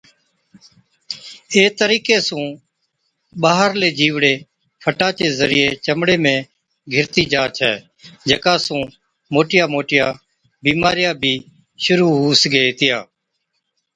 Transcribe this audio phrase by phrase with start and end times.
[1.53, 2.45] اي طرِيقي سُون
[3.41, 4.35] ٻارهلَي جِيوڙَي
[4.83, 6.35] فٽا چي ذريعي چمڙِي ۾
[6.93, 7.71] گھِرتِي جا ڇَي،
[8.29, 8.83] جڪا سُون
[9.33, 10.05] موٽِيا موٽِيا
[10.63, 11.33] بِيمارِيا بِي
[11.83, 12.97] شرُوع هُو سِگھي هِتِيا۔